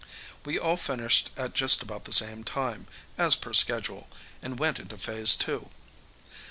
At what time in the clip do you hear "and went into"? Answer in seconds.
4.41-4.97